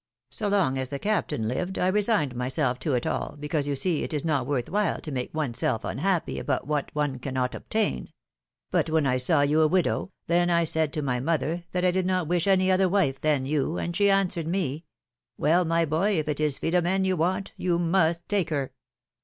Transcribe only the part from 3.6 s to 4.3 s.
you see, it is